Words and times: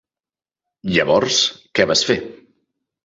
Llavors, 0.95 1.37
què 1.79 1.87
vas 1.93 2.03
fer? 2.09 2.17